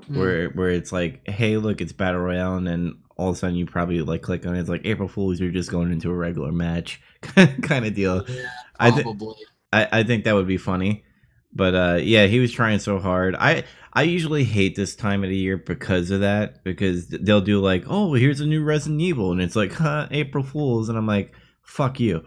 [0.10, 0.18] mm.
[0.18, 3.56] where where it's like, hey, look, it's battle royale, and then all of a sudden
[3.56, 4.60] you probably like click on it.
[4.60, 7.02] It's like April Fools, you're just going into a regular match
[7.62, 8.26] kind of deal.
[8.28, 9.36] Yeah, probably.
[9.72, 11.06] I, th- I I think that would be funny.
[11.54, 13.36] But uh, yeah, he was trying so hard.
[13.36, 16.64] I I usually hate this time of the year because of that.
[16.64, 20.44] Because they'll do like, oh, here's a new Resident Evil, and it's like, huh, April
[20.44, 22.24] Fools, and I'm like, fuck you.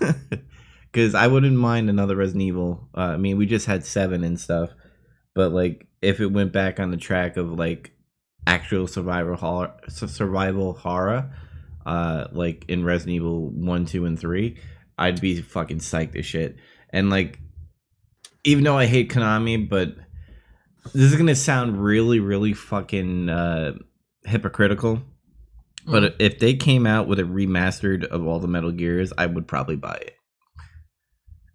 [0.90, 2.88] Because I wouldn't mind another Resident Evil.
[2.96, 4.70] Uh, I mean, we just had seven and stuff,
[5.34, 7.92] but like, if it went back on the track of like
[8.46, 11.30] actual survival horror, survival horror,
[11.84, 14.58] uh, like in Resident Evil one, two, and three,
[14.96, 16.56] I'd be fucking psyched as shit.
[16.90, 17.38] And like
[18.44, 19.94] even though I hate Konami, but
[20.92, 23.74] this is gonna sound really, really fucking uh,
[24.24, 25.02] hypocritical.
[25.86, 26.16] But mm.
[26.18, 29.76] if they came out with a remastered of all the Metal Gears, I would probably
[29.76, 30.14] buy it.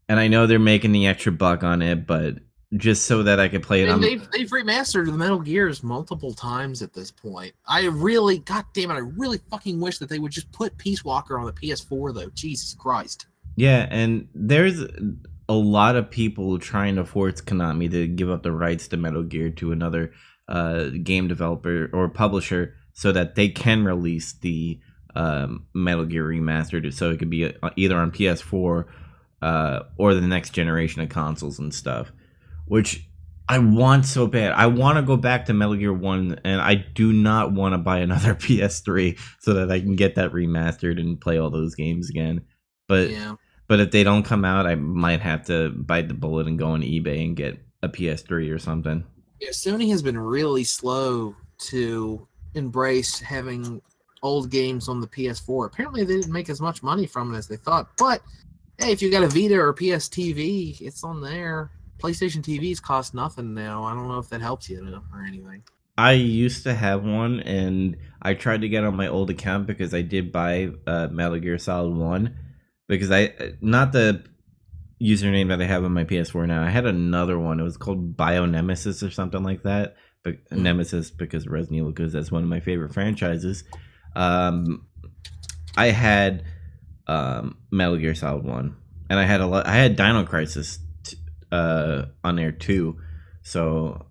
[0.09, 2.37] And I know they're making the extra buck on it, but
[2.75, 4.01] just so that I could play it on.
[4.01, 7.53] They've, they've remastered the Metal Gears multiple times at this point.
[7.67, 11.05] I really, god damn it, I really fucking wish that they would just put Peace
[11.05, 12.29] Walker on the PS4 though.
[12.33, 13.27] Jesus Christ.
[13.55, 14.83] Yeah, and there's
[15.49, 19.23] a lot of people trying to force Konami to give up the rights to Metal
[19.23, 20.13] Gear to another
[20.47, 24.79] uh, game developer or publisher so that they can release the
[25.15, 28.85] um, Metal Gear Remastered, so it could be uh, either on PS4
[29.41, 32.11] uh, or the next generation of consoles and stuff.
[32.65, 33.07] Which
[33.47, 34.53] I want so bad.
[34.53, 37.77] I want to go back to Metal Gear One, and I do not want to
[37.77, 42.09] buy another PS3 so that I can get that remastered and play all those games
[42.09, 42.41] again.
[42.87, 43.35] But yeah.
[43.73, 46.67] But if they don't come out, I might have to bite the bullet and go
[46.67, 49.03] on eBay and get a PS3 or something.
[49.39, 51.35] Yeah, Sony has been really slow
[51.69, 53.81] to embrace having
[54.21, 55.65] old games on the PS4.
[55.65, 57.89] Apparently, they didn't make as much money from it as they thought.
[57.97, 58.21] But
[58.77, 61.71] hey, if you got a Vita or PS TV, it's on there.
[61.97, 63.85] PlayStation TVs cost nothing now.
[63.85, 65.63] I don't know if that helps you or anything.
[65.97, 69.95] I used to have one, and I tried to get on my old account because
[69.95, 72.37] I did buy uh, Metal Gear Solid One.
[72.87, 74.23] Because I not the
[75.01, 76.63] username that I have on my PS4 now.
[76.63, 77.59] I had another one.
[77.59, 79.95] It was called Bio Nemesis or something like that.
[80.23, 80.63] But Hmm.
[80.63, 83.63] Nemesis because Resident Evil because that's one of my favorite franchises.
[84.15, 84.85] Um,
[85.75, 86.43] I had
[87.07, 88.75] um, Metal Gear Solid One,
[89.09, 89.67] and I had a lot.
[89.67, 91.17] I had Dino Crisis t-
[91.51, 92.97] uh, on there too.
[93.41, 94.05] So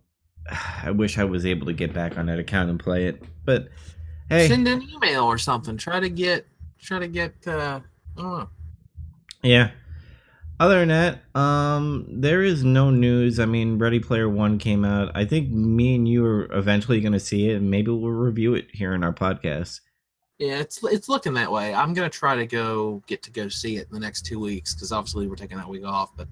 [0.83, 3.23] I wish I was able to get back on that account and play it.
[3.47, 3.69] But
[4.29, 5.77] hey, Send an email or something.
[5.79, 6.47] Try to get.
[6.79, 7.35] Try to get.
[7.47, 7.81] Uh,
[8.19, 8.49] I don't know.
[9.43, 9.71] Yeah.
[10.61, 13.41] Other than that, um, there is no news.
[13.41, 15.11] I mean, Ready Player One came out.
[15.15, 18.55] I think me and you are eventually going to see it, and maybe we'll review
[18.55, 19.81] it here in our podcast.
[20.39, 21.73] Yeah, it's it's looking that way.
[21.73, 24.75] I'm gonna try to go get to go see it in the next two weeks
[24.75, 26.17] because obviously we're taking that week off.
[26.17, 26.27] But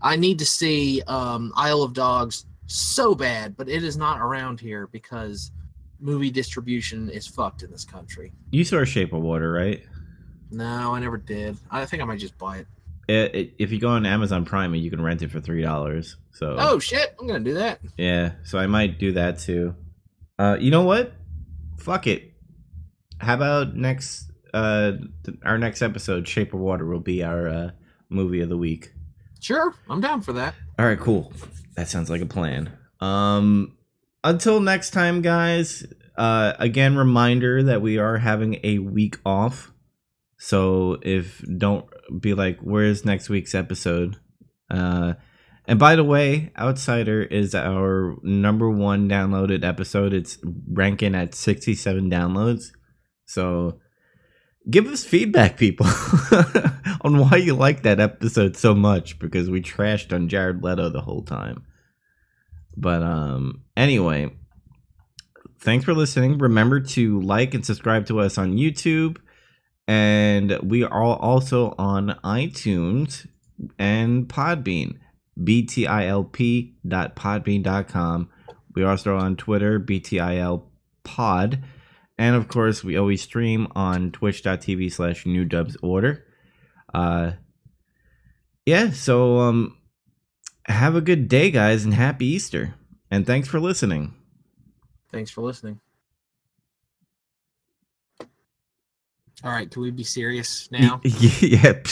[0.00, 4.60] I need to see um, Isle of Dogs so bad, but it is not around
[4.60, 5.50] here because
[5.98, 8.32] movie distribution is fucked in this country.
[8.50, 9.82] You saw Shape of Water, right?
[10.50, 11.56] No, I never did.
[11.70, 12.66] I think I might just buy it.
[13.08, 16.16] It, it, if you go on Amazon Prime, you can rent it for three dollars.
[16.32, 17.14] So Oh shit!
[17.18, 17.80] I'm gonna do that.
[17.96, 19.74] yeah, so I might do that too.
[20.38, 21.12] Uh, you know what?
[21.78, 22.32] Fuck it.
[23.18, 24.30] How about next?
[24.54, 24.92] Uh,
[25.24, 27.70] th- our next episode, Shape of Water, will be our uh,
[28.08, 28.92] movie of the week.
[29.40, 30.54] Sure, I'm down for that.
[30.78, 31.32] All right, cool.
[31.76, 32.72] That sounds like a plan.
[33.00, 33.76] Um
[34.24, 39.70] until next time guys, uh again reminder that we are having a week off.
[40.38, 41.86] So if don't
[42.20, 44.16] be like where's next week's episode?
[44.70, 45.14] Uh
[45.66, 50.14] and by the way, Outsider is our number 1 downloaded episode.
[50.14, 52.68] It's ranking at 67 downloads.
[53.26, 53.78] So
[54.70, 55.84] give us feedback people
[57.02, 61.02] on why you like that episode so much because we trashed on Jared Leto the
[61.02, 61.64] whole time.
[62.74, 64.30] But um anyway,
[65.60, 66.38] thanks for listening.
[66.38, 69.18] Remember to like and subscribe to us on YouTube
[69.88, 73.26] and we are also on iTunes
[73.78, 74.98] and Podbean.
[75.42, 78.28] btilp.podbean.com.
[78.74, 80.64] We are also on Twitter, btil
[81.04, 81.64] pod.
[82.18, 86.26] And of course, we always stream on twitch.tv slash new dubs order.
[86.92, 87.32] Uh,
[88.66, 89.78] yeah, so um,
[90.66, 92.74] have a good day, guys, and happy Easter.
[93.10, 94.12] And thanks for listening.
[95.10, 95.80] Thanks for listening.
[99.44, 101.00] All right, can we be serious now?
[101.04, 101.86] yep.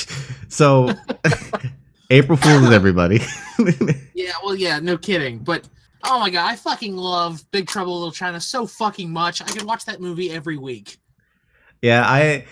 [0.49, 0.93] So,
[2.11, 3.21] April Fools, everybody.
[4.15, 5.39] Yeah, well, yeah, no kidding.
[5.39, 5.69] But
[6.05, 9.41] oh my god, I fucking love Big Trouble in Little China so fucking much.
[9.41, 10.99] I could watch that movie every week.
[11.83, 12.45] yeah, I.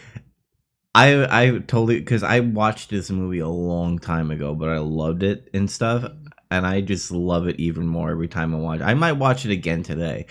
[0.94, 5.24] I I totally because I watched this movie a long time ago, but I loved
[5.24, 6.04] it and stuff,
[6.52, 8.80] and I just love it even more every time I watch.
[8.80, 10.26] I might watch it again today.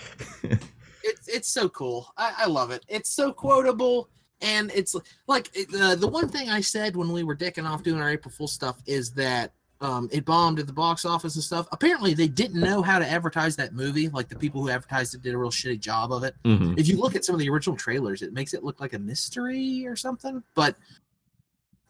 [1.02, 2.10] It's it's so cool.
[2.16, 2.82] I, I love it.
[2.88, 4.08] It's so quotable,
[4.44, 4.94] and it's
[5.26, 8.30] like uh, the one thing I said when we were dicking off doing our April
[8.30, 11.66] Fool stuff is that um, it bombed at the box office and stuff.
[11.72, 14.08] Apparently, they didn't know how to advertise that movie.
[14.08, 16.34] Like the people who advertised it did a real shitty job of it.
[16.44, 16.78] Mhm.
[16.78, 18.98] if you look at some of the original trailers, it makes it look like a
[18.98, 20.42] mystery or something.
[20.54, 20.76] But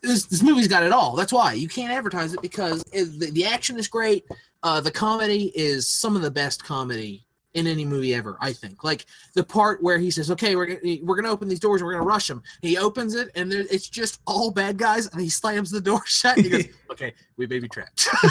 [0.00, 1.16] this, this movie's got it all.
[1.16, 4.24] That's why you can't advertise it because it, the, the action is great.
[4.62, 8.36] Uh, the comedy is some of the best comedy in any movie ever.
[8.40, 8.84] I think.
[8.84, 11.80] Like the part where he says, "Okay, we're gonna, we're gonna open these doors.
[11.80, 15.06] and We're gonna rush them." He opens it, and there, it's just all bad guys,
[15.08, 16.36] and he slams the door shut.
[16.36, 18.08] And he goes, "Okay, we may be trapped."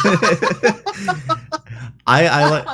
[2.05, 2.67] I I like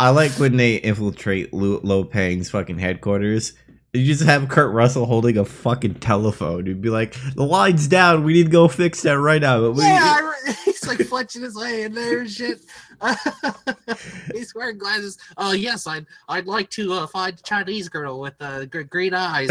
[0.00, 3.54] I like when they infiltrate Lu- Lo Pan's fucking headquarters.
[3.96, 6.66] You just have Kurt Russell holding a fucking telephone.
[6.66, 8.24] You'd be like, "The line's down.
[8.24, 10.32] We need to go fix that right now." But we, Yeah,
[10.64, 12.60] he's like fletching his way in there and shit.
[14.32, 15.18] he's wearing glasses.
[15.36, 19.14] Oh yes, I'd I'd like to uh, find a Chinese girl with uh, gr- green
[19.14, 19.50] eyes.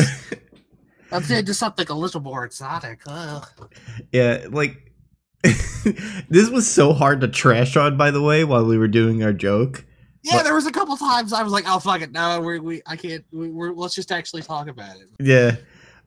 [1.12, 3.02] I'm saying just something a little more exotic.
[3.08, 3.48] Ugh.
[4.12, 4.91] yeah, like
[6.30, 7.98] this was so hard to trash on.
[7.98, 9.86] By the way, while we were doing our joke,
[10.26, 12.82] Yeah, there was a couple times I was like, "Oh fuck it, no, we we
[12.88, 13.23] I can't.
[13.32, 15.55] We, we're let's just actually talk about it." yeah.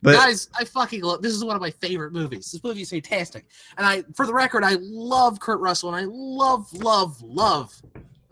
[0.00, 2.52] But Guys, I fucking love this is one of my favorite movies.
[2.52, 3.46] This movie is fantastic.
[3.76, 7.74] And I for the record, I love Kurt Russell and I love, love, love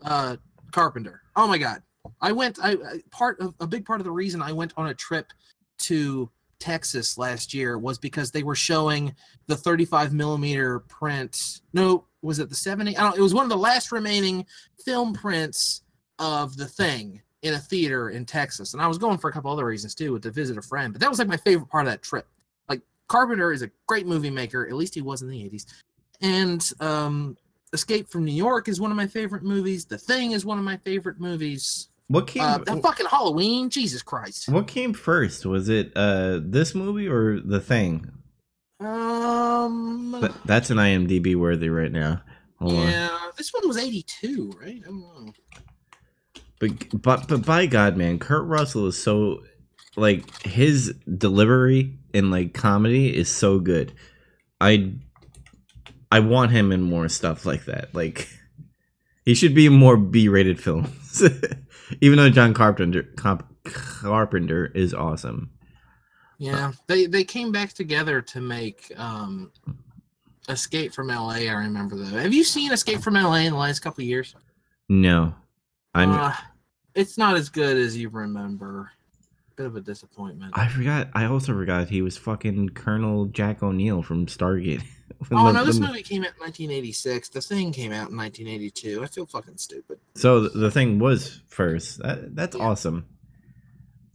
[0.03, 0.37] uh
[0.71, 1.23] Carpenter.
[1.35, 1.83] Oh my god.
[2.21, 4.87] I went I I- part of a big part of the reason I went on
[4.87, 5.27] a trip
[5.79, 6.29] to
[6.59, 9.13] Texas last year was because they were showing
[9.47, 11.59] the 35 millimeter print.
[11.73, 12.97] No, was it the 70?
[12.97, 13.17] I don't.
[13.17, 14.45] It was one of the last remaining
[14.83, 15.81] film prints
[16.19, 19.51] of the thing in a theater in Texas, and I was going for a couple
[19.51, 20.91] other reasons too, with to visit a friend.
[20.93, 22.27] But that was like my favorite part of that trip.
[22.67, 24.65] Like Carpenter is a great movie maker.
[24.67, 25.65] At least he was in the 80s,
[26.21, 27.37] and um,
[27.73, 29.85] Escape from New York is one of my favorite movies.
[29.85, 31.89] The Thing is one of my favorite movies.
[32.07, 34.49] what came Uh, that fucking Halloween, Jesus Christ.
[34.49, 35.45] what came first?
[35.45, 38.11] Was it uh this movie or the thing?
[38.79, 42.21] Um, Th- that's an IMDb worthy right now.
[42.59, 42.87] Hold on.
[42.87, 44.81] yeah, this one was 82, right?
[44.83, 45.33] I don't know.
[46.59, 49.43] But but but by God, man, Kurt Russell is so
[49.95, 53.93] like his delivery in like comedy is so good.
[54.59, 54.93] I
[56.11, 57.93] I want him in more stuff like that.
[57.93, 58.27] Like
[59.23, 61.21] he should be in more B-rated films.
[62.01, 63.03] Even though John Carpenter
[63.63, 65.51] Carpenter is awesome.
[66.37, 69.51] Yeah, they they came back together to make um
[70.49, 71.29] Escape from LA.
[71.49, 72.17] I remember though.
[72.17, 74.35] Have you seen Escape from LA in the last couple of years?
[74.87, 75.33] No.
[75.93, 76.33] I'm Uh,
[76.95, 78.91] it's not as good as you remember.
[79.55, 80.53] Bit of a disappointment.
[80.55, 84.83] I forgot I also forgot he was fucking Colonel Jack O'Neill from Stargate.
[85.31, 87.29] oh no, this movie came out in 1986.
[87.29, 89.03] The Thing came out in 1982.
[89.03, 89.97] I feel fucking stupid.
[90.15, 91.97] So the thing was first.
[92.03, 92.63] That, that's Yeah.
[92.63, 93.07] awesome.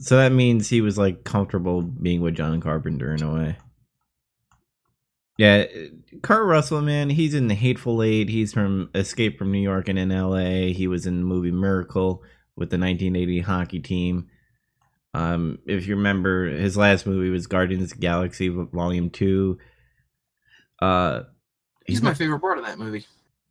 [0.03, 3.57] So that means he was like comfortable being with John Carpenter in a way.
[5.39, 5.65] Yeah,
[6.23, 8.29] Kurt Russell, man, he's in the Hateful Eight.
[8.29, 10.73] He's from Escape from New York and in L.A.
[10.73, 12.23] He was in the movie Miracle
[12.57, 14.29] with the 1980 hockey team.
[15.15, 19.59] Um, if you remember, his last movie was Guardians of the Galaxy Volume Two.
[20.81, 21.23] Uh,
[21.87, 23.07] He's my favorite part of that movie.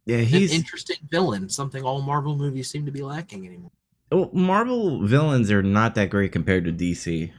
[0.06, 3.72] yeah, he's An he's interesting villain, something all Marvel movies seem to be lacking anymore.
[4.12, 7.32] Well, Marvel villains are not that great compared to DC,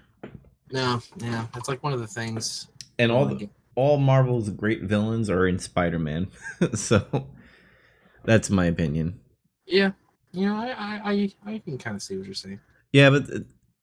[0.71, 2.69] No, yeah, that's like one of the things.
[2.99, 6.29] and all like the, all Marvel's great villains are in Spider Man.
[6.75, 7.27] so
[8.25, 9.21] that's my opinion.
[9.67, 9.93] Yeah,
[10.33, 11.01] you know, I I
[11.47, 12.61] I, I can kind of see what you're saying.
[12.93, 13.25] Yeah, but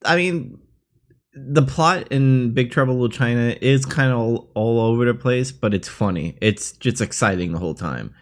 [0.04, 0.60] I mean,
[1.34, 5.14] the plot in Big Trouble in Little China is kind of all, all over the
[5.14, 6.38] place, but it's funny.
[6.42, 8.16] It's just exciting the whole time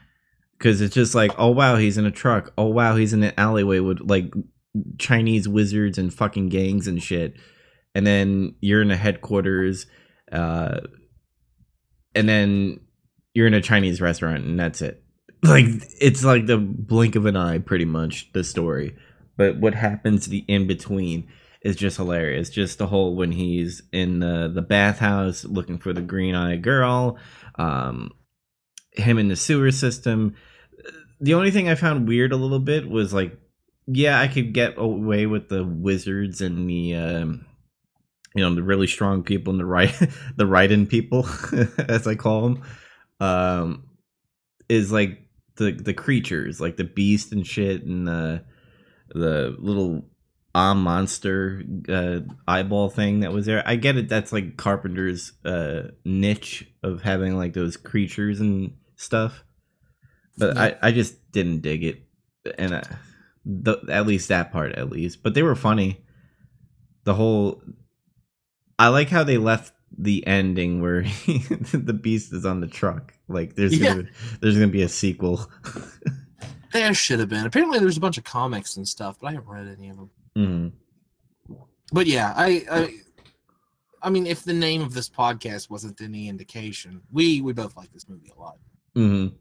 [0.58, 2.52] because it's just like, oh wow, he's in a truck.
[2.58, 4.34] Oh wow, he's in an alleyway with like
[5.00, 7.36] Chinese wizards and fucking gangs and shit.
[7.96, 9.88] And then you're in a headquarters,
[10.32, 10.80] uh,
[12.14, 12.80] and then
[13.34, 15.04] you're in a Chinese restaurant, and that's it.
[15.44, 15.66] Like
[16.02, 18.96] it's like the blink of an eye, pretty much the story.
[19.38, 21.28] But what happens the in between
[21.62, 22.50] is just hilarious.
[22.50, 27.18] Just the whole when he's in the the bathhouse looking for the green eyed girl,
[27.56, 28.12] um,
[28.94, 30.36] him in the sewer system.
[31.20, 33.38] The only thing I found weird a little bit was like,
[33.88, 36.96] yeah, I could get away with the wizards and the.
[36.96, 37.46] Um,
[38.36, 39.92] you know the really strong people and the right
[40.36, 41.28] the right in people
[41.90, 42.62] as i call them
[43.20, 43.88] um
[44.70, 45.18] is like
[45.56, 48.44] the the creatures like the beast and shit and the
[49.10, 50.06] the little
[50.54, 55.84] ah monster uh eyeball thing that was there i get it that's like carpenter's uh
[56.06, 59.44] niche of having like those creatures and stuff
[60.38, 60.62] but Yeah.
[60.82, 62.04] i i just didn't dig it
[62.60, 62.84] and I,
[63.50, 66.04] the, at least that part at least but they were funny
[67.06, 67.62] the whole
[68.78, 71.38] I like how they left the ending where he,
[71.74, 73.14] the beast is on the truck.
[73.30, 73.88] Like there's Yeah.
[73.96, 74.08] gonna,
[74.42, 75.50] there's gonna be a sequel.
[76.74, 77.46] There should have been.
[77.46, 80.10] Apparently, there's a bunch of comics and stuff, but I haven't read any of them.
[80.38, 80.72] Mhm.
[81.94, 82.94] But yeah, I, I,
[84.04, 87.92] I mean, if the name of this podcast wasn't any indication, we we both like
[87.94, 88.58] this movie a lot.
[88.96, 89.34] Mhm.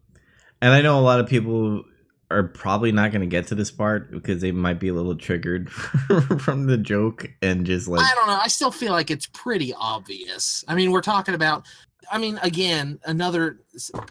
[0.63, 1.83] And I know a lot of people
[2.31, 5.70] are probably not gonna get to this part because they might be a little triggered
[6.41, 8.39] from the joke and just like I don't know.
[8.43, 10.64] I still feel like it's pretty obvious.
[10.68, 11.66] I mean, we're talking about.
[12.11, 13.59] I mean, again, another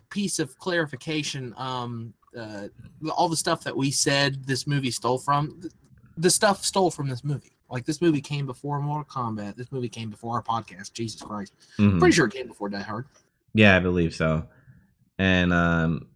[0.09, 1.53] piece of clarification.
[1.57, 2.67] Um, uh,
[3.15, 5.61] all the stuff that we said this movie stole from,
[6.17, 7.55] the stuff stole from this movie.
[7.69, 9.55] Like this movie came before Mortal Kombat.
[9.55, 10.93] This movie came before our podcast.
[10.93, 11.53] Jesus Christ!
[11.79, 11.99] mhm.
[11.99, 13.05] Pretty sure it came before Die Hard.
[13.53, 14.45] Yeah, I believe so.
[15.17, 16.07] And um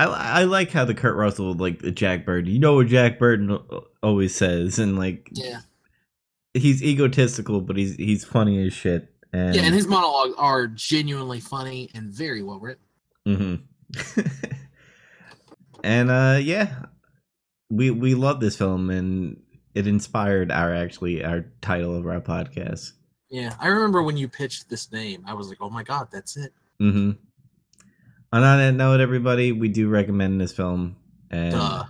[0.00, 2.48] I I like how the Kurt Russell like the Jack Bird.
[2.48, 3.58] You know what Jack Burton
[4.02, 5.60] always says and like Yeah,
[6.54, 9.12] he's egotistical but he's he's funny as shit.
[9.32, 12.82] And, yeah, and his monologues are genuinely funny and very well written.
[13.26, 13.60] Mm
[13.92, 14.30] Mhm.
[15.84, 16.86] and uh yeah.
[17.70, 19.40] We we love this film and
[19.74, 22.92] it inspired our actually our title of our podcast.
[23.28, 25.22] Yeah, I remember when you pitched this name.
[25.24, 27.12] I was like, "Oh my god, that's it." Mm-hmm.
[28.32, 30.96] And on that note, everybody, we do recommend this film,
[31.30, 31.84] and Duh.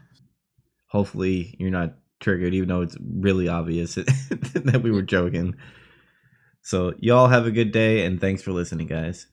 [0.87, 5.57] hopefully you're not triggered, even though it's really obvious that we were joking.
[6.63, 9.27] So y'all have a good day, and thanks for listening, guys.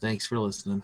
[0.00, 0.82] Thanks for listening.